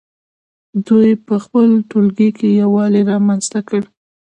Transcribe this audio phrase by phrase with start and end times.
[0.87, 3.81] دوی په خپل ټولګي کې یووالی رامنځته کړ.